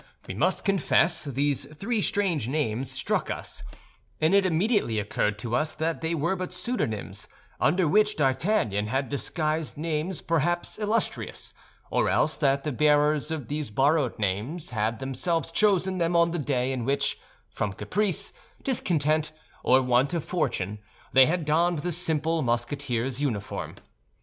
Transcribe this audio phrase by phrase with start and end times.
[0.27, 3.61] We must confess these three strange names struck us;
[4.19, 7.27] and it immediately occurred to us that they were but pseudonyms,
[7.59, 11.53] under which D'Artagnan had disguised names perhaps illustrious,
[11.91, 16.39] or else that the bearers of these borrowed names had themselves chosen them on the
[16.39, 17.19] day in which,
[17.51, 18.33] from caprice,
[18.63, 19.31] discontent,
[19.63, 20.79] or want of fortune,
[21.13, 23.75] they had donned the simple Musketeer's uniform.